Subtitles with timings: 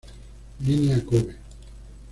[0.65, 1.37] Línea Kobe